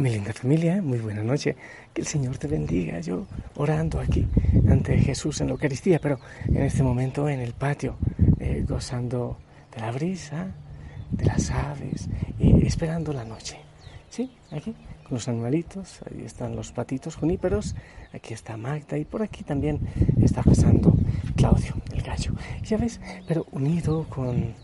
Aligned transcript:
Mi 0.00 0.08
linda 0.08 0.32
familia, 0.32 0.80
muy 0.80 0.98
buena 0.98 1.22
noche. 1.22 1.54
Que 1.92 2.00
el 2.00 2.06
Señor 2.06 2.38
te 2.38 2.48
bendiga. 2.48 3.00
Yo 3.00 3.26
orando 3.56 4.00
aquí 4.00 4.26
ante 4.66 4.96
Jesús 4.96 5.42
en 5.42 5.48
la 5.48 5.52
Eucaristía, 5.52 5.98
pero 5.98 6.18
en 6.48 6.62
este 6.62 6.82
momento 6.82 7.28
en 7.28 7.40
el 7.40 7.52
patio, 7.52 7.98
eh, 8.38 8.64
gozando 8.66 9.36
de 9.74 9.82
la 9.82 9.92
brisa, 9.92 10.54
de 11.10 11.26
las 11.26 11.50
aves 11.50 12.08
y 12.38 12.66
esperando 12.66 13.12
la 13.12 13.26
noche. 13.26 13.58
Sí, 14.08 14.32
aquí 14.50 14.74
con 15.02 15.16
los 15.16 15.28
animalitos, 15.28 16.00
ahí 16.10 16.22
están 16.24 16.56
los 16.56 16.72
patitos 16.72 17.16
juníperos, 17.16 17.74
aquí 18.14 18.32
está 18.32 18.56
Magda 18.56 18.96
y 18.96 19.04
por 19.04 19.22
aquí 19.22 19.44
también 19.44 19.80
está 20.22 20.42
pasando 20.42 20.94
Claudio, 21.36 21.74
el 21.92 22.00
gallo. 22.00 22.32
Ya 22.64 22.78
ves, 22.78 23.00
pero 23.28 23.46
unido 23.52 24.06
con, 24.08 24.54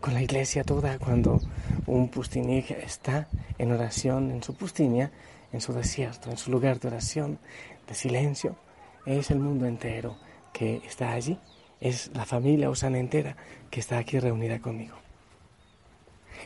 con 0.00 0.14
la 0.14 0.22
iglesia 0.22 0.64
toda 0.64 0.98
cuando 0.98 1.40
un 1.86 2.08
pustinig 2.08 2.70
está 2.70 3.28
en 3.58 3.72
oración 3.72 4.30
en 4.30 4.42
su 4.42 4.54
pustinia, 4.54 5.10
en 5.52 5.60
su 5.60 5.72
desierto, 5.72 6.30
en 6.30 6.36
su 6.36 6.50
lugar 6.50 6.80
de 6.80 6.88
oración, 6.88 7.38
de 7.86 7.94
silencio. 7.94 8.56
Es 9.04 9.30
el 9.30 9.38
mundo 9.38 9.66
entero 9.66 10.16
que 10.52 10.82
está 10.86 11.12
allí, 11.12 11.38
es 11.80 12.10
la 12.14 12.24
familia 12.24 12.70
osana 12.70 12.98
entera 12.98 13.36
que 13.70 13.80
está 13.80 13.98
aquí 13.98 14.18
reunida 14.18 14.58
conmigo. 14.58 14.96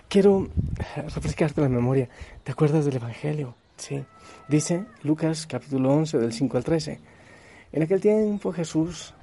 Quiero 0.08 0.48
refrescarte 0.96 1.60
la 1.60 1.68
memoria. 1.68 2.08
¿Te 2.44 2.52
acuerdas 2.52 2.84
del 2.84 2.96
Evangelio? 2.96 3.54
Sí. 3.76 4.04
Dice 4.48 4.84
Lucas 5.02 5.46
capítulo 5.46 5.92
11 5.92 6.18
del 6.18 6.32
5 6.32 6.56
al 6.56 6.64
13. 6.64 7.00
En 7.72 7.82
aquel 7.82 8.00
tiempo 8.00 8.52
Jesús 8.52 9.14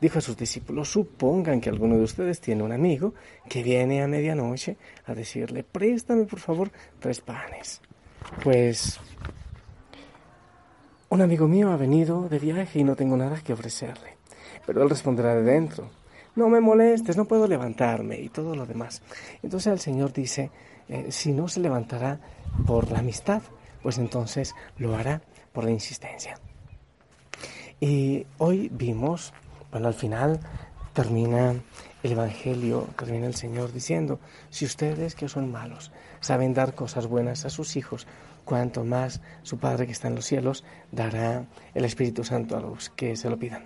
dijo 0.00 0.18
a 0.18 0.22
sus 0.22 0.36
discípulos, 0.36 0.90
supongan 0.90 1.60
que 1.60 1.70
alguno 1.70 1.96
de 1.96 2.04
ustedes 2.04 2.40
tiene 2.40 2.62
un 2.62 2.72
amigo 2.72 3.14
que 3.48 3.62
viene 3.62 4.02
a 4.02 4.08
medianoche 4.08 4.76
a 5.06 5.14
decirle, 5.14 5.64
préstame 5.64 6.24
por 6.24 6.40
favor 6.40 6.70
tres 6.98 7.20
panes. 7.20 7.80
Pues 8.42 8.98
un 11.08 11.22
amigo 11.22 11.48
mío 11.48 11.70
ha 11.70 11.76
venido 11.76 12.28
de 12.28 12.38
viaje 12.38 12.80
y 12.80 12.84
no 12.84 12.96
tengo 12.96 13.16
nada 13.16 13.40
que 13.42 13.52
ofrecerle. 13.52 14.16
Pero 14.66 14.82
él 14.82 14.90
responderá 14.90 15.34
de 15.34 15.42
dentro, 15.42 15.90
no 16.34 16.48
me 16.48 16.60
molestes, 16.60 17.16
no 17.16 17.24
puedo 17.24 17.46
levantarme 17.46 18.20
y 18.20 18.28
todo 18.28 18.54
lo 18.54 18.66
demás. 18.66 19.02
Entonces 19.42 19.72
el 19.72 19.80
Señor 19.80 20.12
dice, 20.12 20.50
eh, 20.88 21.06
si 21.10 21.32
no 21.32 21.48
se 21.48 21.60
levantará 21.60 22.20
por 22.66 22.90
la 22.90 22.98
amistad, 22.98 23.42
pues 23.82 23.98
entonces 23.98 24.54
lo 24.78 24.94
hará 24.96 25.22
por 25.52 25.64
la 25.64 25.70
insistencia. 25.70 26.38
Y 27.80 28.26
hoy 28.38 28.70
vimos 28.72 29.32
bueno, 29.70 29.88
al 29.88 29.94
final 29.94 30.40
termina 30.92 31.54
el 32.02 32.12
Evangelio, 32.12 32.86
termina 32.98 33.26
el 33.26 33.34
Señor 33.34 33.72
diciendo, 33.72 34.18
si 34.50 34.64
ustedes 34.64 35.14
que 35.14 35.28
son 35.28 35.50
malos 35.50 35.92
saben 36.20 36.54
dar 36.54 36.74
cosas 36.74 37.06
buenas 37.06 37.44
a 37.44 37.50
sus 37.50 37.76
hijos, 37.76 38.06
cuanto 38.44 38.84
más 38.84 39.20
su 39.42 39.58
Padre 39.58 39.86
que 39.86 39.92
está 39.92 40.08
en 40.08 40.14
los 40.14 40.24
cielos 40.24 40.64
dará 40.90 41.44
el 41.74 41.84
Espíritu 41.84 42.24
Santo 42.24 42.56
a 42.56 42.60
los 42.60 42.90
que 42.90 43.16
se 43.16 43.28
lo 43.28 43.38
pidan. 43.38 43.64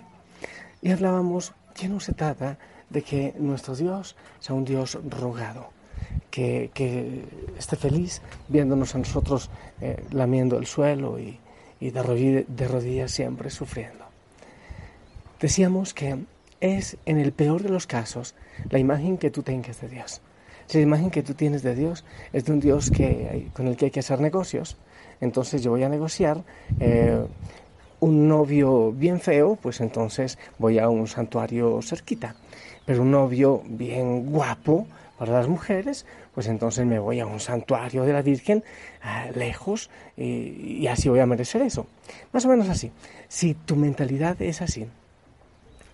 Y 0.81 0.91
hablábamos 0.91 1.53
que 1.73 1.87
no 1.87 1.99
se 1.99 2.13
trata 2.13 2.57
de 2.89 3.01
que 3.01 3.33
nuestro 3.37 3.75
Dios 3.75 4.15
sea 4.39 4.55
un 4.55 4.65
Dios 4.65 4.97
rogado, 5.09 5.69
que, 6.29 6.71
esté 7.57 7.75
feliz 7.75 8.21
viéndonos 8.47 8.95
a 8.95 8.97
nosotros 8.97 9.49
eh, 9.79 10.03
lamiendo 10.11 10.57
el 10.57 10.65
suelo 10.65 11.19
y, 11.19 11.39
de 11.79 12.67
rodillas 12.67 13.11
siempre 13.11 13.49
sufriendo. 13.49 14.10
Decíamos 15.41 15.95
que 15.95 16.19
es 16.59 16.97
en 17.07 17.17
el 17.17 17.31
peor 17.31 17.63
de 17.63 17.69
los 17.69 17.87
casos 17.87 18.35
la 18.69 18.77
imagen 18.77 19.17
que 19.17 19.31
tú 19.31 19.41
tengas 19.41 19.81
de 19.81 19.89
Dios. 19.89 20.21
Si 20.67 20.77
la 20.77 20.83
imagen 20.83 21.09
que 21.09 21.23
tú 21.23 21.33
tienes 21.33 21.63
de 21.63 21.73
Dios 21.73 22.05
es 22.31 22.45
de 22.45 22.53
un 22.53 22.59
Dios 22.59 22.91
que, 22.91 23.49
con 23.55 23.67
el 23.67 23.75
que 23.75 23.85
hay 23.85 23.91
que 23.91 24.01
hacer 24.01 24.21
negocios, 24.21 24.77
entonces 25.19 25.63
yo 25.63 25.71
voy 25.71 25.81
a 25.81 25.89
negociar 25.89 26.43
eh, 26.79 27.19
un 27.99 28.27
novio 28.27 28.91
bien 28.91 29.19
feo, 29.19 29.57
pues 29.59 29.81
entonces 29.81 30.37
voy 30.59 30.77
a 30.77 30.89
un 30.89 31.07
santuario 31.07 31.81
cerquita. 31.81 32.35
Pero 32.85 33.01
un 33.01 33.09
novio 33.09 33.63
bien 33.65 34.27
guapo 34.27 34.85
para 35.17 35.33
las 35.33 35.47
mujeres, 35.47 36.05
pues 36.35 36.47
entonces 36.47 36.85
me 36.85 36.99
voy 36.99 37.19
a 37.19 37.25
un 37.25 37.39
santuario 37.39 38.03
de 38.05 38.13
la 38.13 38.21
Virgen 38.21 38.63
eh, 39.03 39.31
lejos 39.35 39.89
y 40.15 40.85
así 40.85 41.09
voy 41.09 41.19
a 41.19 41.25
merecer 41.25 41.63
eso. 41.63 41.87
Más 42.31 42.45
o 42.45 42.47
menos 42.47 42.69
así. 42.69 42.91
Si 43.27 43.55
tu 43.55 43.75
mentalidad 43.75 44.39
es 44.39 44.61
así, 44.61 44.87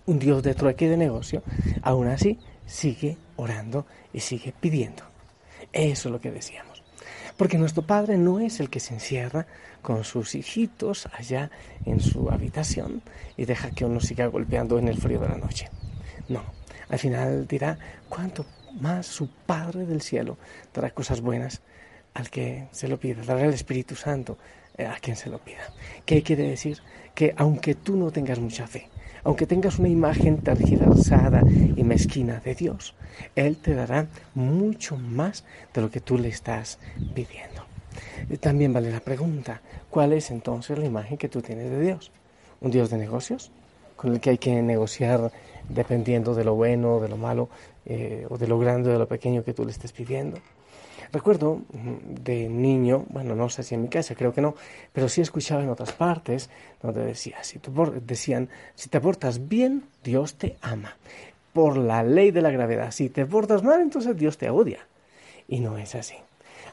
un 0.08 0.18
Dios 0.18 0.42
de 0.42 0.54
trueque 0.54 0.88
de 0.88 0.96
negocio, 0.96 1.42
aún 1.82 2.08
así 2.08 2.38
sigue 2.66 3.18
orando 3.36 3.86
y 4.12 4.20
sigue 4.20 4.54
pidiendo. 4.58 5.02
Eso 5.72 6.08
es 6.08 6.12
lo 6.12 6.20
que 6.20 6.30
decíamos. 6.30 6.82
Porque 7.36 7.58
nuestro 7.58 7.82
Padre 7.82 8.16
no 8.16 8.40
es 8.40 8.58
el 8.58 8.70
que 8.70 8.80
se 8.80 8.94
encierra 8.94 9.46
con 9.82 10.04
sus 10.04 10.34
hijitos 10.34 11.08
allá 11.12 11.50
en 11.84 12.00
su 12.00 12.30
habitación 12.30 13.02
y 13.36 13.44
deja 13.44 13.70
que 13.70 13.84
uno 13.84 14.00
siga 14.00 14.26
golpeando 14.26 14.78
en 14.78 14.88
el 14.88 14.96
frío 14.96 15.20
de 15.20 15.28
la 15.28 15.36
noche. 15.36 15.68
No, 16.28 16.42
al 16.88 16.98
final 16.98 17.46
dirá 17.46 17.78
cuánto 18.08 18.46
más 18.80 19.06
su 19.06 19.28
Padre 19.28 19.84
del 19.84 20.00
cielo 20.00 20.38
dará 20.72 20.90
cosas 20.90 21.20
buenas 21.20 21.60
al 22.14 22.30
que 22.30 22.66
se 22.72 22.88
lo 22.88 22.98
pida, 22.98 23.22
dará 23.22 23.44
el 23.44 23.54
Espíritu 23.54 23.94
Santo 23.94 24.38
eh, 24.76 24.86
a 24.86 24.96
quien 24.96 25.16
se 25.16 25.28
lo 25.28 25.38
pida. 25.38 25.70
¿Qué 26.06 26.22
quiere 26.22 26.48
decir? 26.48 26.78
Que 27.14 27.34
aunque 27.36 27.74
tú 27.74 27.94
no 27.94 28.10
tengas 28.10 28.38
mucha 28.38 28.66
fe, 28.66 28.88
aunque 29.24 29.46
tengas 29.46 29.78
una 29.78 29.88
imagen 29.88 30.38
tergiversada 30.38 31.42
y 31.76 31.82
mezquina 31.84 32.40
de 32.40 32.54
Dios, 32.54 32.94
Él 33.36 33.56
te 33.56 33.74
dará 33.74 34.06
mucho 34.34 34.96
más 34.96 35.44
de 35.74 35.82
lo 35.82 35.90
que 35.90 36.00
tú 36.00 36.18
le 36.18 36.28
estás 36.28 36.78
pidiendo. 37.14 37.64
También 38.40 38.72
vale 38.72 38.90
la 38.90 39.00
pregunta, 39.00 39.60
¿cuál 39.90 40.12
es 40.12 40.30
entonces 40.30 40.78
la 40.78 40.86
imagen 40.86 41.18
que 41.18 41.28
tú 41.28 41.40
tienes 41.42 41.70
de 41.70 41.80
Dios? 41.80 42.10
¿Un 42.60 42.70
Dios 42.70 42.90
de 42.90 42.98
negocios? 42.98 43.50
con 43.98 44.12
el 44.14 44.20
que 44.20 44.30
hay 44.30 44.38
que 44.38 44.62
negociar 44.62 45.32
dependiendo 45.68 46.32
de 46.32 46.44
lo 46.44 46.54
bueno, 46.54 47.00
de 47.00 47.08
lo 47.08 47.16
malo, 47.16 47.48
eh, 47.84 48.26
o 48.30 48.38
de 48.38 48.46
lo 48.46 48.58
grande 48.58 48.90
o 48.90 48.92
de 48.92 48.98
lo 48.98 49.08
pequeño 49.08 49.42
que 49.42 49.52
tú 49.52 49.64
le 49.64 49.72
estés 49.72 49.92
pidiendo. 49.92 50.38
Recuerdo 51.12 51.62
de 51.72 52.48
niño, 52.48 53.06
bueno, 53.08 53.34
no 53.34 53.48
sé 53.48 53.62
si 53.62 53.74
en 53.74 53.82
mi 53.82 53.88
casa, 53.88 54.14
creo 54.14 54.32
que 54.32 54.40
no, 54.40 54.54
pero 54.92 55.08
sí 55.08 55.20
escuchaba 55.20 55.62
en 55.62 55.70
otras 55.70 55.92
partes 55.92 56.50
donde 56.82 57.04
decía, 57.04 57.42
si 57.42 57.60
decían, 58.02 58.48
si 58.74 58.88
te 58.88 59.00
portas 59.00 59.48
bien, 59.48 59.84
Dios 60.02 60.34
te 60.34 60.56
ama. 60.60 60.96
Por 61.52 61.76
la 61.76 62.02
ley 62.02 62.30
de 62.30 62.42
la 62.42 62.50
gravedad, 62.50 62.90
si 62.90 63.08
te 63.08 63.26
portas 63.26 63.62
mal, 63.62 63.80
entonces 63.80 64.16
Dios 64.16 64.38
te 64.38 64.50
odia. 64.50 64.86
Y 65.48 65.60
no 65.60 65.78
es 65.78 65.94
así. 65.94 66.16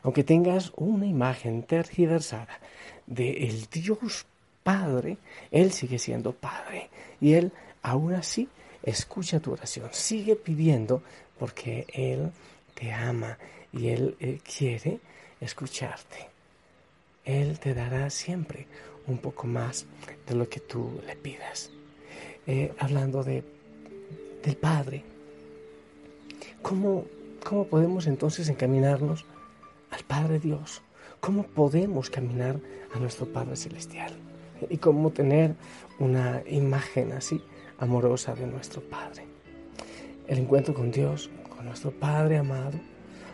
Aunque 0.03 0.23
tengas 0.23 0.71
una 0.75 1.05
imagen 1.05 1.63
tergiversada 1.63 2.59
de 3.07 3.47
el 3.47 3.67
Dios 3.71 4.25
Padre, 4.63 5.17
Él 5.51 5.71
sigue 5.71 5.97
siendo 5.97 6.33
Padre. 6.33 6.89
Y 7.21 7.33
Él 7.33 7.51
aún 7.81 8.13
así 8.13 8.49
escucha 8.83 9.39
tu 9.39 9.51
oración, 9.51 9.89
sigue 9.91 10.35
pidiendo 10.35 11.01
porque 11.39 11.85
Él 11.93 12.31
te 12.73 12.91
ama 12.91 13.37
y 13.75 13.89
Él, 13.89 14.41
quiere 14.43 14.99
escucharte. 15.41 16.29
Él 17.25 17.59
te 17.59 17.73
dará 17.73 18.09
siempre 18.09 18.67
un 19.07 19.17
poco 19.17 19.47
más 19.47 19.85
de 20.25 20.35
lo 20.35 20.47
que 20.47 20.59
tú 20.59 21.01
le 21.05 21.15
pidas. 21.15 21.71
Eh, 22.47 22.73
hablando 22.79 23.23
de, 23.23 23.43
del 24.43 24.55
Padre, 24.55 25.03
¿cómo, 26.61 27.05
¿cómo 27.43 27.65
podemos 27.67 28.07
entonces 28.07 28.47
encaminarnos 28.49 29.25
al 29.91 30.03
Padre 30.03 30.39
Dios? 30.39 30.81
¿Cómo 31.19 31.43
podemos 31.43 32.09
caminar 32.09 32.59
a 32.93 32.99
nuestro 32.99 33.25
Padre 33.31 33.55
Celestial? 33.55 34.13
Y 34.69 34.77
cómo 34.77 35.11
tener 35.11 35.55
una 35.99 36.41
imagen 36.47 37.11
así 37.11 37.43
amorosa 37.79 38.35
de 38.35 38.47
nuestro 38.47 38.81
Padre. 38.81 39.25
El 40.27 40.39
encuentro 40.39 40.73
con 40.73 40.91
Dios, 40.91 41.29
con 41.55 41.65
nuestro 41.65 41.91
Padre 41.91 42.37
amado, 42.37 42.79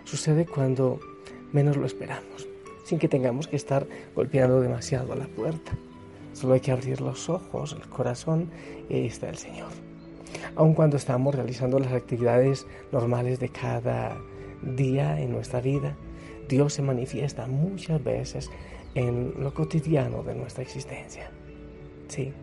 sucede 0.03 0.45
cuando 0.45 0.99
menos 1.51 1.77
lo 1.77 1.85
esperamos, 1.85 2.47
sin 2.83 2.99
que 2.99 3.07
tengamos 3.07 3.47
que 3.47 3.55
estar 3.55 3.87
golpeando 4.15 4.61
demasiado 4.61 5.13
a 5.13 5.15
la 5.15 5.27
puerta. 5.27 5.71
Solo 6.33 6.53
hay 6.53 6.59
que 6.59 6.71
abrir 6.71 7.01
los 7.01 7.29
ojos, 7.29 7.73
el 7.73 7.87
corazón 7.89 8.49
y 8.89 8.95
ahí 8.95 9.05
está 9.07 9.29
el 9.29 9.37
Señor. 9.37 9.69
Aun 10.55 10.73
cuando 10.73 10.97
estamos 10.97 11.35
realizando 11.35 11.79
las 11.79 11.91
actividades 11.91 12.65
normales 12.91 13.39
de 13.39 13.49
cada 13.49 14.17
día 14.61 15.19
en 15.19 15.31
nuestra 15.31 15.61
vida, 15.61 15.95
Dios 16.47 16.73
se 16.73 16.81
manifiesta 16.81 17.47
muchas 17.47 18.03
veces 18.03 18.49
en 18.95 19.33
lo 19.39 19.53
cotidiano 19.53 20.23
de 20.23 20.35
nuestra 20.35 20.63
existencia. 20.63 21.31
Sí, 22.07 22.33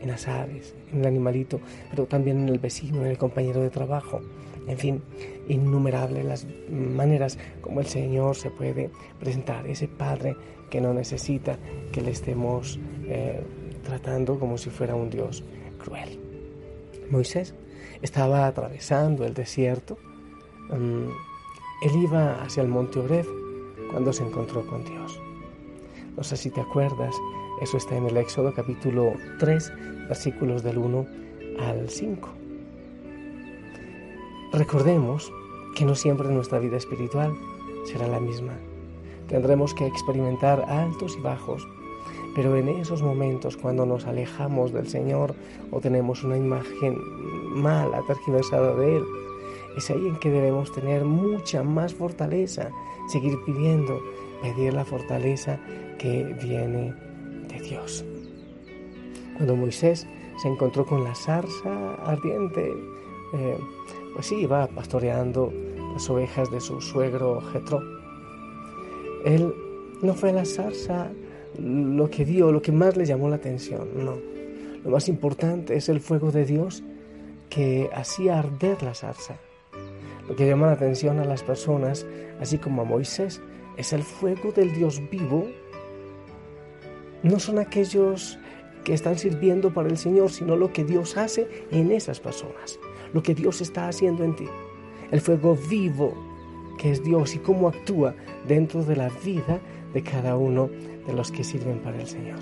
en 0.00 0.08
las 0.08 0.28
aves, 0.28 0.74
en 0.92 1.00
el 1.00 1.06
animalito, 1.06 1.60
pero 1.90 2.06
también 2.06 2.42
en 2.42 2.48
el 2.48 2.58
vecino, 2.58 3.00
en 3.00 3.08
el 3.08 3.18
compañero 3.18 3.60
de 3.60 3.70
trabajo, 3.70 4.20
en 4.66 4.78
fin, 4.78 5.02
innumerables 5.48 6.24
las 6.24 6.46
maneras 6.70 7.38
como 7.60 7.80
el 7.80 7.86
Señor 7.86 8.36
se 8.36 8.50
puede 8.50 8.90
presentar, 9.20 9.66
ese 9.66 9.88
Padre 9.88 10.36
que 10.70 10.80
no 10.80 10.94
necesita 10.94 11.58
que 11.92 12.00
le 12.00 12.10
estemos 12.10 12.78
eh, 13.06 13.42
tratando 13.84 14.38
como 14.38 14.58
si 14.58 14.70
fuera 14.70 14.94
un 14.94 15.10
Dios 15.10 15.44
cruel. 15.78 16.18
Moisés 17.10 17.54
estaba 18.02 18.46
atravesando 18.46 19.24
el 19.24 19.34
desierto, 19.34 19.98
mm, 20.70 21.08
él 21.82 21.96
iba 22.02 22.42
hacia 22.42 22.62
el 22.62 22.68
monte 22.68 22.98
Oreb 22.98 23.26
cuando 23.90 24.12
se 24.12 24.24
encontró 24.24 24.66
con 24.66 24.84
Dios. 24.84 25.20
No 26.16 26.22
sé 26.22 26.36
si 26.36 26.50
te 26.50 26.60
acuerdas, 26.60 27.14
eso 27.60 27.76
está 27.76 27.96
en 27.96 28.06
el 28.06 28.16
Éxodo 28.16 28.54
capítulo 28.54 29.12
3, 29.38 29.72
versículos 30.08 30.62
del 30.62 30.78
1 30.78 31.06
al 31.60 31.88
5. 31.88 32.43
Recordemos 34.54 35.32
que 35.74 35.84
no 35.84 35.96
siempre 35.96 36.28
nuestra 36.28 36.60
vida 36.60 36.76
espiritual 36.76 37.36
será 37.86 38.06
la 38.06 38.20
misma. 38.20 38.52
Tendremos 39.26 39.74
que 39.74 39.84
experimentar 39.84 40.64
altos 40.68 41.16
y 41.18 41.20
bajos, 41.20 41.66
pero 42.36 42.54
en 42.56 42.68
esos 42.68 43.02
momentos 43.02 43.56
cuando 43.56 43.84
nos 43.84 44.06
alejamos 44.06 44.72
del 44.72 44.86
Señor 44.86 45.34
o 45.72 45.80
tenemos 45.80 46.22
una 46.22 46.36
imagen 46.36 46.96
mala, 47.52 48.00
tergiversada 48.06 48.76
de 48.76 48.98
Él, 48.98 49.04
es 49.76 49.90
ahí 49.90 50.06
en 50.06 50.20
que 50.20 50.30
debemos 50.30 50.70
tener 50.70 51.04
mucha 51.04 51.64
más 51.64 51.92
fortaleza, 51.92 52.70
seguir 53.08 53.36
pidiendo, 53.44 54.00
pedir 54.40 54.72
la 54.72 54.84
fortaleza 54.84 55.58
que 55.98 56.22
viene 56.40 56.94
de 57.48 57.60
Dios. 57.60 58.04
Cuando 59.36 59.56
Moisés 59.56 60.06
se 60.40 60.48
encontró 60.48 60.86
con 60.86 61.02
la 61.02 61.16
zarza 61.16 61.94
ardiente, 62.04 62.72
eh, 63.32 63.58
pues 64.14 64.26
sí, 64.26 64.36
iba 64.36 64.66
pastoreando 64.68 65.52
las 65.92 66.08
ovejas 66.08 66.50
de 66.50 66.60
su 66.60 66.80
suegro 66.80 67.40
Jetro. 67.52 67.80
Él 69.24 69.52
no 70.02 70.14
fue 70.14 70.32
la 70.32 70.44
zarza 70.44 71.10
lo 71.58 72.10
que 72.10 72.24
dio, 72.24 72.52
lo 72.52 72.62
que 72.62 72.72
más 72.72 72.96
le 72.96 73.04
llamó 73.04 73.28
la 73.28 73.36
atención, 73.36 73.88
no. 73.96 74.16
Lo 74.84 74.90
más 74.90 75.08
importante 75.08 75.76
es 75.76 75.88
el 75.88 76.00
fuego 76.00 76.30
de 76.30 76.44
Dios 76.44 76.82
que 77.48 77.88
hacía 77.94 78.38
arder 78.38 78.82
la 78.82 78.94
zarza. 78.94 79.36
Lo 80.28 80.36
que 80.36 80.46
llama 80.46 80.66
la 80.66 80.72
atención 80.72 81.18
a 81.18 81.24
las 81.24 81.42
personas, 81.42 82.06
así 82.40 82.58
como 82.58 82.82
a 82.82 82.84
Moisés, 82.84 83.40
es 83.76 83.92
el 83.92 84.02
fuego 84.02 84.52
del 84.52 84.74
Dios 84.74 85.00
vivo. 85.10 85.46
No 87.22 87.38
son 87.38 87.58
aquellos 87.58 88.38
que 88.84 88.94
están 88.94 89.18
sirviendo 89.18 89.72
para 89.72 89.88
el 89.88 89.96
Señor, 89.96 90.30
sino 90.30 90.56
lo 90.56 90.72
que 90.72 90.84
Dios 90.84 91.16
hace 91.16 91.48
en 91.70 91.90
esas 91.90 92.20
personas, 92.20 92.78
lo 93.14 93.22
que 93.22 93.34
Dios 93.34 93.62
está 93.62 93.88
haciendo 93.88 94.24
en 94.24 94.36
ti. 94.36 94.48
El 95.10 95.22
fuego 95.22 95.56
vivo 95.70 96.12
que 96.76 96.90
es 96.90 97.02
Dios 97.02 97.34
y 97.34 97.38
cómo 97.38 97.68
actúa 97.68 98.14
dentro 98.46 98.84
de 98.84 98.96
la 98.96 99.08
vida 99.24 99.60
de 99.94 100.02
cada 100.02 100.36
uno 100.36 100.68
de 101.06 101.12
los 101.14 101.30
que 101.30 101.44
sirven 101.44 101.78
para 101.78 102.00
el 102.00 102.06
Señor. 102.06 102.40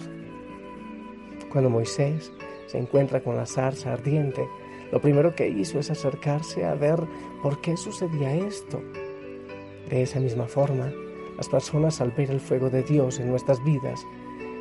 Cuando 1.50 1.68
Moisés 1.68 2.32
se 2.66 2.78
encuentra 2.78 3.20
con 3.20 3.36
la 3.36 3.44
zarza 3.44 3.92
ardiente, 3.92 4.48
lo 4.90 5.00
primero 5.00 5.34
que 5.34 5.48
hizo 5.48 5.78
es 5.78 5.90
acercarse 5.90 6.64
a 6.64 6.74
ver 6.74 6.98
por 7.42 7.60
qué 7.60 7.76
sucedía 7.76 8.34
esto. 8.34 8.82
De 9.90 10.02
esa 10.02 10.20
misma 10.20 10.46
forma, 10.46 10.90
las 11.36 11.48
personas 11.48 12.00
al 12.00 12.12
ver 12.12 12.30
el 12.30 12.40
fuego 12.40 12.70
de 12.70 12.82
Dios 12.82 13.20
en 13.20 13.28
nuestras 13.28 13.62
vidas 13.62 14.00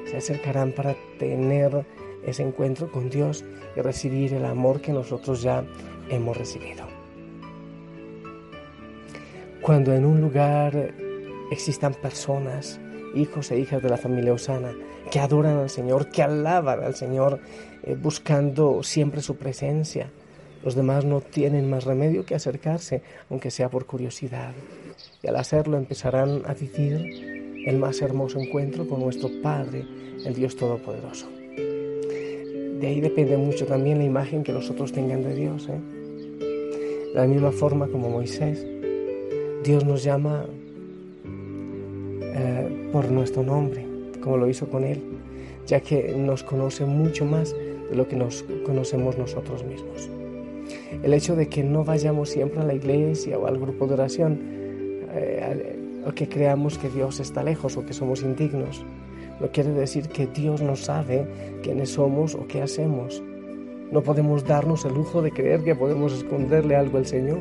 se 0.05 0.17
acercarán 0.17 0.73
para 0.73 0.95
tener 1.19 1.85
ese 2.25 2.43
encuentro 2.43 2.91
con 2.91 3.09
Dios 3.09 3.43
y 3.75 3.81
recibir 3.81 4.33
el 4.33 4.45
amor 4.45 4.81
que 4.81 4.93
nosotros 4.93 5.41
ya 5.41 5.63
hemos 6.09 6.37
recibido. 6.37 6.85
Cuando 9.61 9.93
en 9.93 10.05
un 10.05 10.21
lugar 10.21 10.93
existan 11.51 11.93
personas, 11.93 12.79
hijos 13.13 13.51
e 13.51 13.59
hijas 13.59 13.81
de 13.81 13.89
la 13.89 13.97
familia 13.97 14.33
Osana, 14.33 14.73
que 15.11 15.19
adoran 15.19 15.57
al 15.57 15.69
Señor, 15.69 16.09
que 16.09 16.23
alaban 16.23 16.83
al 16.83 16.95
Señor, 16.95 17.39
eh, 17.83 17.95
buscando 17.95 18.81
siempre 18.83 19.21
su 19.21 19.35
presencia, 19.35 20.09
los 20.63 20.75
demás 20.75 21.05
no 21.05 21.21
tienen 21.21 21.69
más 21.69 21.85
remedio 21.85 22.25
que 22.25 22.35
acercarse, 22.35 23.01
aunque 23.29 23.51
sea 23.51 23.69
por 23.69 23.85
curiosidad. 23.85 24.53
Y 25.23 25.27
al 25.27 25.35
hacerlo 25.35 25.77
empezarán 25.77 26.43
a 26.45 26.53
vivir 26.53 27.63
el 27.65 27.77
más 27.77 28.01
hermoso 28.01 28.39
encuentro 28.39 28.87
con 28.87 28.99
nuestro 28.99 29.29
Padre, 29.41 29.85
el 30.25 30.33
Dios 30.33 30.55
Todopoderoso. 30.55 31.40
De 32.81 32.87
ahí 32.87 32.99
depende 32.99 33.37
mucho 33.37 33.67
también 33.67 33.99
la 33.99 34.05
imagen 34.05 34.43
que 34.43 34.51
los 34.51 34.71
otros 34.71 34.91
tengan 34.91 35.21
de 35.21 35.35
Dios. 35.35 35.69
¿eh? 35.69 35.79
De 37.13 37.13
la 37.13 37.27
misma 37.27 37.51
forma 37.51 37.87
como 37.87 38.09
Moisés, 38.09 38.65
Dios 39.63 39.85
nos 39.85 40.03
llama 40.03 40.47
eh, 42.23 42.89
por 42.91 43.11
nuestro 43.11 43.43
nombre, 43.43 43.85
como 44.19 44.37
lo 44.37 44.49
hizo 44.49 44.67
con 44.67 44.83
Él, 44.83 44.99
ya 45.67 45.79
que 45.79 46.15
nos 46.17 46.41
conoce 46.41 46.83
mucho 46.85 47.23
más 47.23 47.53
de 47.53 47.95
lo 47.95 48.07
que 48.07 48.15
nos 48.15 48.43
conocemos 48.65 49.15
nosotros 49.15 49.63
mismos. 49.63 50.09
El 51.03 51.13
hecho 51.13 51.35
de 51.35 51.47
que 51.49 51.63
no 51.63 51.83
vayamos 51.83 52.29
siempre 52.29 52.61
a 52.61 52.63
la 52.63 52.73
iglesia 52.73 53.37
o 53.37 53.45
al 53.45 53.59
grupo 53.59 53.85
de 53.85 53.93
oración, 53.93 54.39
eh, 55.13 55.77
o 56.07 56.13
que 56.13 56.27
creamos 56.27 56.79
que 56.79 56.89
Dios 56.89 57.19
está 57.19 57.43
lejos 57.43 57.77
o 57.77 57.85
que 57.85 57.93
somos 57.93 58.23
indignos, 58.23 58.83
no 59.41 59.49
quiere 59.51 59.71
decir 59.71 60.07
que 60.07 60.27
Dios 60.27 60.61
no 60.61 60.75
sabe 60.75 61.27
quiénes 61.63 61.89
somos 61.89 62.35
o 62.35 62.45
qué 62.47 62.61
hacemos. 62.61 63.23
No 63.91 64.01
podemos 64.01 64.45
darnos 64.45 64.85
el 64.85 64.93
lujo 64.93 65.23
de 65.23 65.31
creer 65.31 65.63
que 65.63 65.75
podemos 65.75 66.13
esconderle 66.13 66.75
algo 66.75 66.99
al 66.99 67.07
Señor. 67.07 67.39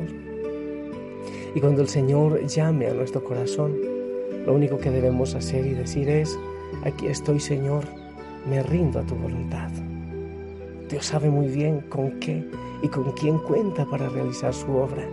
Y 1.53 1.59
cuando 1.59 1.83
el 1.83 1.87
Señor 1.87 2.43
llame 2.47 2.87
a 2.87 2.93
nuestro 2.95 3.23
corazón, 3.23 3.77
lo 4.47 4.55
único 4.55 4.79
que 4.79 4.89
debemos 4.89 5.35
hacer 5.35 5.63
y 5.67 5.75
decir 5.75 6.09
es, 6.09 6.39
aquí 6.83 7.05
estoy 7.05 7.39
Señor, 7.39 7.85
me 8.49 8.63
rindo 8.63 8.99
a 8.99 9.03
tu 9.03 9.13
voluntad. 9.13 9.69
Dios 10.89 11.05
sabe 11.05 11.29
muy 11.29 11.47
bien 11.49 11.81
con 11.81 12.19
qué 12.19 12.43
y 12.81 12.87
con 12.87 13.11
quién 13.11 13.37
cuenta 13.37 13.85
para 13.85 14.09
realizar 14.09 14.55
su 14.55 14.71
obra. 14.71 15.07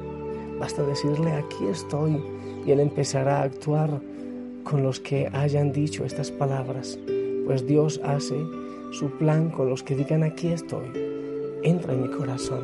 Basta 0.58 0.82
decirle, 0.85 1.32
aquí 1.32 1.67
estoy, 1.70 2.19
y 2.64 2.70
Él 2.70 2.81
empezará 2.81 3.40
a 3.40 3.43
actuar 3.43 4.00
con 4.69 4.82
los 4.82 5.00
que 5.00 5.31
hayan 5.32 5.73
dicho 5.73 6.05
estas 6.05 6.31
palabras, 6.31 6.99
pues 7.47 7.67
Dios 7.67 8.00
hace 8.05 8.37
su 8.91 9.09
plan 9.12 9.49
con 9.49 9.70
los 9.70 9.82
que 9.82 9.97
digan, 9.97 10.23
aquí 10.23 10.49
estoy, 10.49 10.85
entra 11.62 11.94
en 11.94 12.03
mi 12.03 12.09
corazón. 12.11 12.61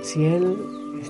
Si 0.00 0.24
Él 0.24 0.56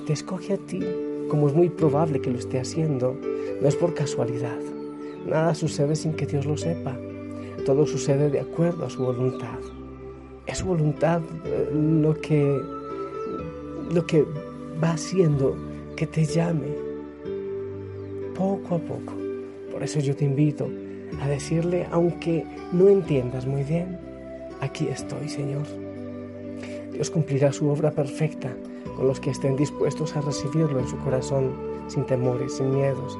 te 0.05 0.11
escoge 0.11 0.55
a 0.55 0.57
ti, 0.57 0.81
como 1.29 1.47
es 1.47 1.53
muy 1.53 1.69
probable 1.69 2.19
que 2.19 2.31
lo 2.31 2.37
esté 2.37 2.59
haciendo, 2.59 3.17
no 3.61 3.67
es 3.67 3.77
por 3.77 3.93
casualidad. 3.93 4.59
Nada 5.25 5.55
sucede 5.55 5.95
sin 5.95 6.13
que 6.13 6.25
Dios 6.25 6.45
lo 6.45 6.57
sepa. 6.57 6.97
Todo 7.65 7.85
sucede 7.85 8.29
de 8.29 8.41
acuerdo 8.41 8.85
a 8.85 8.89
su 8.89 9.01
voluntad. 9.03 9.59
Es 10.47 10.57
su 10.57 10.65
voluntad 10.65 11.21
eh, 11.45 11.69
lo 11.73 12.13
que, 12.15 12.59
lo 13.93 14.05
que 14.05 14.25
va 14.83 14.91
haciendo 14.91 15.55
que 15.95 16.07
te 16.07 16.25
llame 16.25 16.75
poco 18.35 18.75
a 18.75 18.79
poco. 18.79 19.20
Por 19.81 19.89
eso 19.89 19.99
yo 19.99 20.15
te 20.15 20.25
invito 20.25 20.69
a 21.23 21.27
decirle, 21.27 21.87
aunque 21.89 22.45
no 22.71 22.87
entiendas 22.87 23.47
muy 23.47 23.63
bien, 23.63 23.97
aquí 24.59 24.87
estoy, 24.89 25.27
Señor. 25.27 25.63
Dios 26.93 27.09
cumplirá 27.09 27.51
su 27.51 27.67
obra 27.67 27.89
perfecta 27.89 28.55
con 28.95 29.07
los 29.07 29.19
que 29.19 29.31
estén 29.31 29.55
dispuestos 29.55 30.15
a 30.15 30.21
recibirlo 30.21 30.79
en 30.79 30.87
su 30.87 30.99
corazón, 30.99 31.53
sin 31.87 32.05
temores, 32.05 32.57
sin 32.57 32.75
miedos, 32.75 33.17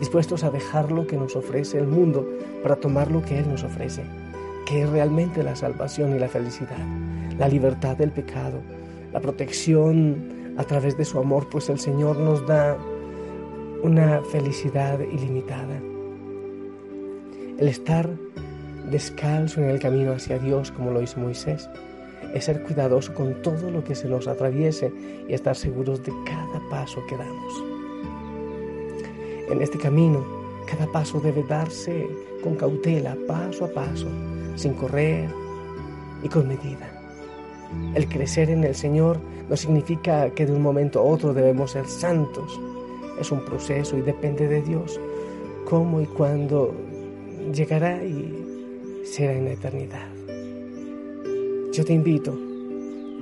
dispuestos 0.00 0.42
a 0.42 0.50
dejar 0.50 0.90
lo 0.90 1.06
que 1.06 1.16
nos 1.16 1.36
ofrece 1.36 1.78
el 1.78 1.86
mundo 1.86 2.28
para 2.64 2.74
tomar 2.74 3.08
lo 3.08 3.22
que 3.22 3.38
Él 3.38 3.48
nos 3.48 3.62
ofrece, 3.62 4.02
que 4.66 4.82
es 4.82 4.90
realmente 4.90 5.44
la 5.44 5.54
salvación 5.54 6.16
y 6.16 6.18
la 6.18 6.28
felicidad, 6.28 6.84
la 7.38 7.46
libertad 7.46 7.96
del 7.96 8.10
pecado, 8.10 8.58
la 9.12 9.20
protección 9.20 10.56
a 10.56 10.64
través 10.64 10.98
de 10.98 11.04
su 11.04 11.20
amor, 11.20 11.48
pues 11.48 11.68
el 11.68 11.78
Señor 11.78 12.18
nos 12.18 12.44
da 12.48 12.76
una 13.84 14.22
felicidad 14.32 14.98
ilimitada. 14.98 15.80
El 17.60 17.68
estar 17.68 18.08
descalzo 18.90 19.60
en 19.60 19.68
el 19.68 19.78
camino 19.78 20.12
hacia 20.12 20.38
Dios, 20.38 20.70
como 20.72 20.92
lo 20.92 21.02
hizo 21.02 21.20
Moisés, 21.20 21.68
es 22.32 22.46
ser 22.46 22.62
cuidadoso 22.62 23.12
con 23.12 23.34
todo 23.42 23.70
lo 23.70 23.84
que 23.84 23.94
se 23.94 24.08
nos 24.08 24.26
atraviese 24.28 24.90
y 25.28 25.34
estar 25.34 25.54
seguros 25.54 26.02
de 26.02 26.10
cada 26.24 26.70
paso 26.70 27.02
que 27.06 27.18
damos. 27.18 27.64
En 29.50 29.60
este 29.60 29.76
camino, 29.76 30.24
cada 30.66 30.90
paso 30.90 31.20
debe 31.20 31.42
darse 31.42 32.08
con 32.42 32.56
cautela, 32.56 33.14
paso 33.28 33.66
a 33.66 33.68
paso, 33.68 34.08
sin 34.56 34.72
correr 34.72 35.28
y 36.22 36.30
con 36.30 36.48
medida. 36.48 36.90
El 37.94 38.08
crecer 38.08 38.48
en 38.48 38.64
el 38.64 38.74
Señor 38.74 39.20
no 39.50 39.54
significa 39.54 40.30
que 40.30 40.46
de 40.46 40.52
un 40.52 40.62
momento 40.62 41.00
a 41.00 41.02
otro 41.02 41.34
debemos 41.34 41.72
ser 41.72 41.86
santos. 41.86 42.58
Es 43.20 43.30
un 43.30 43.44
proceso 43.44 43.98
y 43.98 44.00
depende 44.00 44.48
de 44.48 44.62
Dios 44.62 44.98
cómo 45.70 46.00
y 46.00 46.06
cuándo 46.06 46.74
llegará 47.54 48.04
y 48.04 49.02
será 49.04 49.32
en 49.32 49.46
la 49.46 49.52
eternidad. 49.52 50.08
Yo 51.72 51.84
te 51.84 51.92
invito 51.92 52.36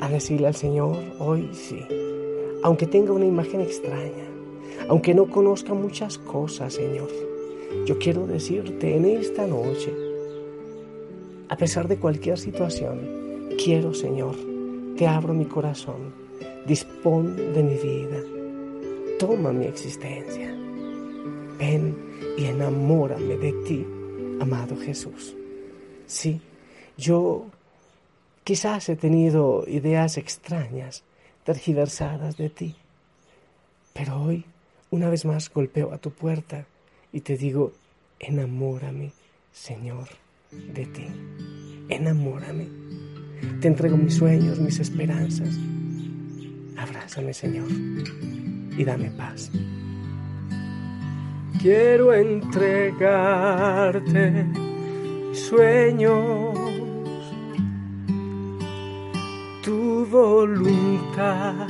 a 0.01 0.09
decirle 0.09 0.47
al 0.47 0.55
Señor 0.55 0.97
hoy 1.19 1.49
sí, 1.53 1.81
aunque 2.63 2.87
tenga 2.87 3.13
una 3.13 3.27
imagen 3.27 3.61
extraña, 3.61 4.25
aunque 4.89 5.15
no 5.15 5.27
conozca 5.27 5.75
muchas 5.75 6.19
cosas, 6.19 6.75
Señor, 6.75 7.09
yo 7.87 7.99
quiero 7.99 8.27
decirte 8.27 8.97
en 8.97 9.05
esta 9.05 9.47
noche, 9.47 9.93
a 11.49 11.57
pesar 11.57 11.89
de 11.89 11.99
cualquier 11.99 12.39
situación, 12.39 13.01
quiero, 13.63 13.95
Señor, 13.95 14.35
te 14.97 15.07
abro 15.07 15.35
mi 15.35 15.45
corazón, 15.45 16.13
dispón 16.67 17.37
de 17.37 17.63
mi 17.63 17.75
vida, 17.75 18.23
toma 19.19 19.53
mi 19.53 19.67
existencia, 19.67 20.55
ven 21.59 21.97
y 22.37 22.45
enamórame 22.47 23.37
de 23.37 23.53
ti 23.65 23.87
amado 24.41 24.77
Jesús. 24.77 25.35
Sí, 26.07 26.41
yo 26.97 27.47
quizás 28.45 28.89
he 28.89 28.97
tenido 28.97 29.65
ideas 29.67 30.17
extrañas, 30.17 31.03
tergiversadas 31.45 32.37
de 32.37 32.51
ti, 32.51 32.75
pero 33.93 34.23
hoy 34.23 34.45
una 34.91 35.11
vez 35.11 35.25
más 35.25 35.51
golpeo 35.51 35.93
a 35.93 35.99
tu 35.99 36.11
puerta 36.11 36.67
y 37.13 37.21
te 37.21 37.37
digo, 37.37 37.73
enamórame, 38.19 39.13
Señor, 39.53 40.09
de 40.51 40.87
ti. 40.87 41.07
Enamórame. 41.89 42.69
Te 43.61 43.69
entrego 43.69 43.97
mis 43.97 44.15
sueños, 44.15 44.59
mis 44.59 44.79
esperanzas. 44.79 45.57
Abrázame, 46.77 47.35
Señor, 47.35 47.69
y 48.77 48.85
dame 48.85 49.11
paz. 49.11 49.51
Quiero 51.61 52.13
entregarte 52.15 53.35
mis 55.31 55.41
sueños, 55.41 56.55
tu 59.65 60.07
voluntad, 60.07 61.67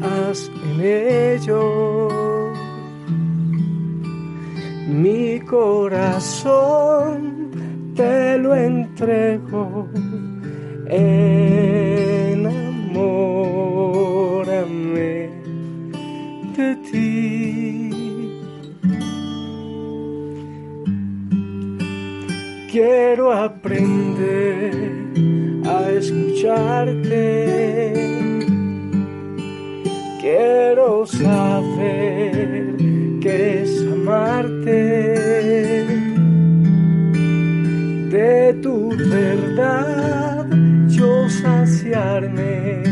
haz 0.00 0.50
en 0.64 0.80
ellos 0.80 2.24
mi 4.88 5.40
corazón 5.40 6.54
te 7.96 8.38
lo 8.38 8.54
entrego, 8.54 9.88
enamórame 10.88 12.54
Quiero 22.74 23.32
aprender 23.32 24.72
a 25.64 25.92
escucharte. 25.92 27.12
Quiero 30.20 31.06
saber 31.06 32.74
que 33.20 33.62
es 33.62 33.80
amarte. 33.92 34.74
De 38.10 38.58
tu 38.60 38.88
verdad 38.88 40.48
yo 40.88 41.28
saciarme. 41.28 42.82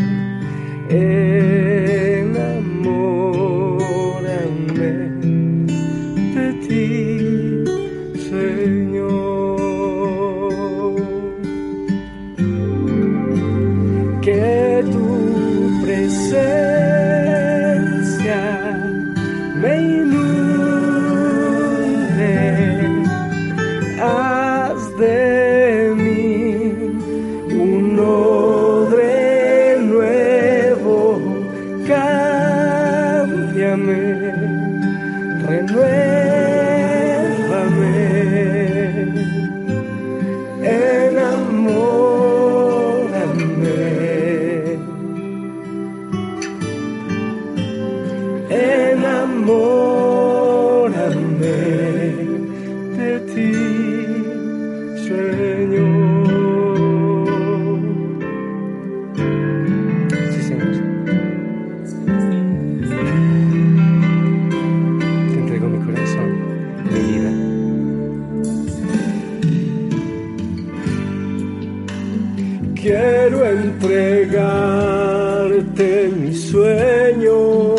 Entregarte 74.12 76.12
mi 76.14 76.34
sueño 76.34 77.74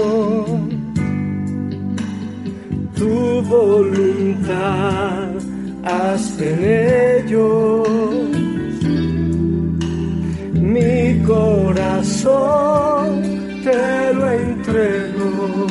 tu 2.96 3.44
voluntad, 3.44 5.30
hazte 5.84 6.54
en 6.54 6.64
ellos. 7.26 7.88
Mi 10.54 11.22
corazón 11.24 13.22
te 13.64 14.14
lo 14.14 14.32
entrego, 14.32 15.68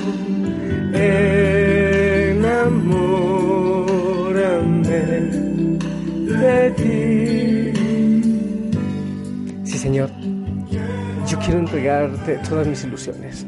entregarte 11.73 12.37
todas 12.47 12.67
mis 12.67 12.85
ilusiones. 12.85 13.47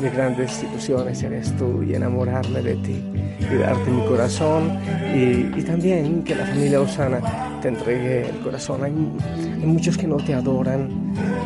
Mis 0.00 0.12
grandes 0.12 0.62
ilusiones 0.64 1.22
eres 1.22 1.56
tú 1.56 1.82
y 1.84 1.94
enamorarme 1.94 2.60
de 2.60 2.74
ti 2.76 3.04
y 3.38 3.54
darte 3.54 3.88
mi 3.88 4.04
corazón 4.06 4.76
y, 5.14 5.62
también 5.62 6.24
que 6.24 6.34
la 6.34 6.44
familia 6.44 6.80
Osana 6.80 7.20
te 7.62 7.68
entregue 7.68 8.28
el 8.30 8.40
corazón. 8.40 8.82
Hay, 8.82 8.92
muchos 9.64 9.96
que 9.96 10.08
no 10.08 10.16
te 10.16 10.34
adoran 10.34 10.88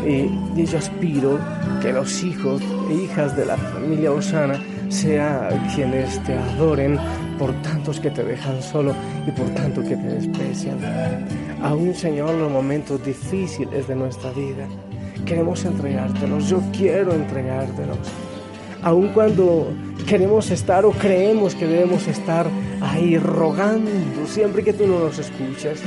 y, 0.07 0.65
yo 0.65 0.79
aspiro 0.79 1.39
que 1.83 1.93
los 1.93 2.23
hijos 2.23 2.63
e 2.91 2.95
hijas 2.95 3.37
de 3.37 3.45
la 3.45 3.59
familia 3.59 4.13
Osana 4.13 4.59
sean 4.89 5.69
quienes 5.75 6.19
te 6.25 6.33
adoren 6.33 6.99
por 7.39 7.53
tantos 7.61 8.01
que 8.01 8.11
te 8.11 8.25
dejan 8.25 8.63
solo 8.63 8.95
y 9.27 9.31
por 9.33 9.51
tanto 9.51 9.83
que 9.83 9.97
te 9.97 10.09
desprecian. 10.09 10.79
Aún 11.63 11.95
Señor 11.95 12.35
los 12.37 12.51
momentos 12.51 13.05
difíciles 13.05 13.87
de 13.87 13.95
nuestra 13.95 14.31
vida 14.33 14.67
queremos 15.25 15.65
entregártelos, 15.65 16.49
yo 16.49 16.63
quiero 16.77 17.13
entregártelos. 17.13 17.99
Aun 18.83 19.09
cuando 19.09 19.73
queremos 20.07 20.51
estar 20.51 20.85
o 20.87 20.93
creemos 20.93 21.55
que 21.55 21.67
debemos 21.67 22.07
estar 22.09 22.47
ahí 22.81 23.19
rogando 23.19 23.91
siempre 24.27 24.65
que 24.65 24.73
tú 24.73 24.87
no 24.87 25.01
nos 25.01 25.19
escuchas. 25.19 25.81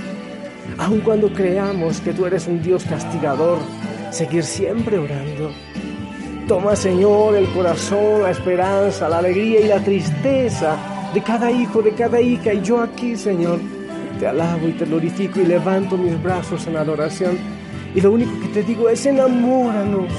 Aun 0.77 1.01
cuando 1.01 1.31
creamos 1.33 1.99
que 2.01 2.13
tú 2.13 2.25
eres 2.25 2.47
un 2.47 2.61
Dios 2.61 2.83
castigador, 2.85 3.59
seguir 4.11 4.43
siempre 4.43 4.97
orando. 4.97 5.51
Toma, 6.47 6.75
Señor, 6.75 7.35
el 7.35 7.47
corazón, 7.49 8.23
la 8.23 8.31
esperanza, 8.31 9.09
la 9.09 9.19
alegría 9.19 9.61
y 9.61 9.67
la 9.67 9.79
tristeza 9.79 10.77
de 11.13 11.21
cada 11.21 11.51
hijo, 11.51 11.81
de 11.81 11.93
cada 11.93 12.19
hija. 12.19 12.53
Y 12.53 12.61
yo 12.61 12.81
aquí, 12.81 13.15
Señor, 13.15 13.59
te 14.19 14.27
alabo 14.27 14.67
y 14.67 14.73
te 14.73 14.85
glorifico 14.85 15.39
y 15.39 15.45
levanto 15.45 15.97
mis 15.97 16.21
brazos 16.21 16.67
en 16.67 16.77
adoración. 16.77 17.37
Y 17.95 18.01
lo 18.01 18.11
único 18.11 18.39
que 18.39 18.47
te 18.47 18.63
digo 18.63 18.89
es 18.89 19.05
enamóranos, 19.05 20.11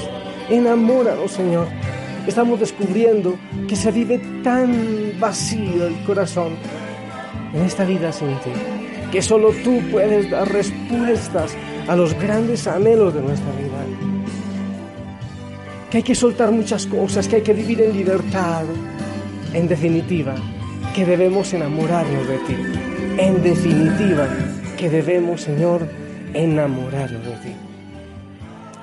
enamóranos, 0.49 1.31
Señor. 1.31 1.67
Estamos 2.25 2.59
descubriendo 2.59 3.37
que 3.67 3.75
se 3.75 3.91
vive 3.91 4.19
tan 4.43 5.13
vacío 5.19 5.85
el 5.85 6.03
corazón 6.05 6.53
en 7.53 7.61
esta 7.61 7.85
vida 7.85 8.11
sin 8.11 8.29
ti, 8.39 8.51
que 9.11 9.21
solo 9.21 9.51
tú 9.63 9.79
puedes 9.91 10.29
dar 10.31 10.51
respuestas 10.51 11.55
a 11.87 11.95
los 11.95 12.13
grandes 12.15 12.65
anhelos 12.67 13.13
de 13.13 13.21
nuestra 13.21 13.51
vida. 13.51 13.65
Que 15.91 15.97
hay 15.97 16.03
que 16.03 16.15
soltar 16.15 16.51
muchas 16.51 16.87
cosas, 16.87 17.27
que 17.27 17.37
hay 17.37 17.41
que 17.41 17.53
vivir 17.53 17.81
en 17.81 17.95
libertad. 17.95 18.63
En 19.53 19.67
definitiva, 19.67 20.35
que 20.95 21.05
debemos 21.05 21.53
enamorarnos 21.53 22.27
de 22.27 22.37
ti. 22.39 22.55
En 23.17 23.41
definitiva, 23.43 24.27
que 24.77 24.89
debemos, 24.89 25.41
Señor, 25.41 25.87
enamorarnos 26.33 27.23
de 27.23 27.31
ti. 27.31 27.64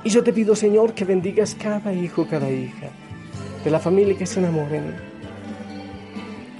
Y 0.05 0.11
yo 0.11 0.23
te 0.25 0.33
pido, 0.33 0.57
Señor, 0.57 0.95
que 0.95 1.05
bendigas 1.05 1.55
cada 1.55 1.93
hijo, 1.93 2.27
cada 2.29 2.51
hija 2.51 2.89
de 3.65 3.71
la 3.71 3.79
familia 3.79 4.17
que 4.17 4.27
se 4.27 4.41
enamoren, 4.41 4.95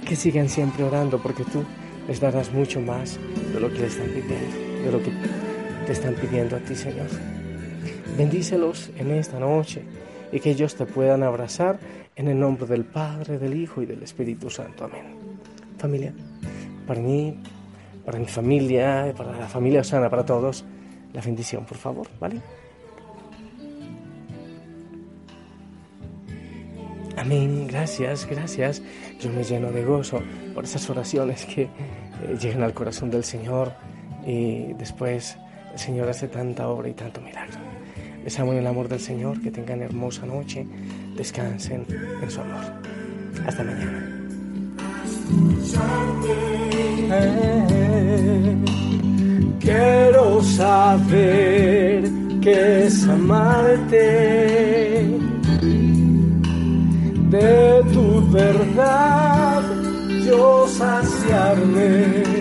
que 0.07 0.15
sigan 0.15 0.47
siempre 0.47 0.83
orando, 0.83 1.21
porque 1.21 1.43
tú 1.43 1.63
les 2.07 2.21
darás 2.21 2.51
mucho 2.53 2.79
más 2.79 3.19
de 3.53 3.59
lo 3.59 3.69
que 3.71 3.79
le 3.79 3.87
están 3.87 4.07
pidiendo, 4.07 4.85
de 4.85 4.91
lo 4.91 5.03
que 5.03 5.11
te 5.85 5.91
están 5.91 6.15
pidiendo 6.15 6.55
a 6.55 6.59
ti, 6.59 6.75
Señor. 6.75 7.07
Bendícelos 8.17 8.91
en 8.97 9.11
esta 9.11 9.39
noche 9.39 9.83
y 10.31 10.39
que 10.39 10.51
ellos 10.51 10.75
te 10.75 10.85
puedan 10.85 11.23
abrazar 11.23 11.79
en 12.15 12.29
el 12.29 12.39
nombre 12.39 12.65
del 12.65 12.85
Padre, 12.85 13.39
del 13.39 13.55
Hijo 13.55 13.81
y 13.81 13.85
del 13.85 14.03
Espíritu 14.03 14.49
Santo. 14.49 14.85
Amén. 14.85 15.03
Familia, 15.77 16.13
para 16.87 17.01
mí, 17.01 17.37
para 18.05 18.19
mi 18.19 18.27
familia, 18.27 19.13
para 19.17 19.37
la 19.37 19.47
familia 19.47 19.81
Osana, 19.81 20.09
para 20.09 20.25
todos, 20.25 20.63
la 21.11 21.21
bendición, 21.21 21.65
por 21.65 21.77
favor, 21.77 22.07
¿vale? 22.19 22.41
Amén, 27.23 27.67
gracias, 27.67 28.27
gracias. 28.29 28.81
Yo 29.21 29.29
me 29.29 29.45
lleno 29.45 29.71
de 29.71 29.85
gozo 29.85 30.21
por 30.53 30.65
esas 30.65 30.89
oraciones 30.89 31.45
que 31.45 31.61
eh, 31.61 31.69
llegan 32.37 32.63
al 32.63 32.73
corazón 32.73 33.09
del 33.09 33.23
Señor 33.23 33.71
y 34.27 34.73
después 34.73 35.37
el 35.71 35.79
Señor 35.79 36.09
hace 36.09 36.27
tanta 36.27 36.67
obra 36.67 36.89
y 36.89 36.93
tanto 36.93 37.21
milagro. 37.21 37.59
Les 38.25 38.37
amo 38.39 38.51
en 38.51 38.57
el 38.57 38.67
amor 38.67 38.89
del 38.89 38.99
Señor, 38.99 39.41
que 39.41 39.51
tengan 39.51 39.81
hermosa 39.81 40.25
noche, 40.25 40.67
descansen 41.15 41.85
en 42.21 42.29
su 42.29 42.41
amor. 42.41 42.59
Hasta 43.47 43.63
mañana. 43.63 44.09
Quiero 49.61 50.43
saber 50.43 52.03
que 52.41 52.85
es 52.85 53.07
amarte 53.07 54.92
de 57.33 57.83
tu 57.91 58.21
verdad, 58.29 59.63
yo 60.23 60.67
saciarme 60.67 62.32